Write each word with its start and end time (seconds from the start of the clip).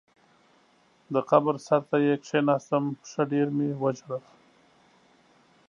د 1.13 1.15
قبر 1.29 1.55
سر 1.67 1.81
ته 1.89 1.97
یې 2.05 2.15
کېناستم، 2.25 2.83
ښه 3.09 3.21
ډېر 3.31 3.47
مې 3.57 3.67
وژړل. 3.81 4.23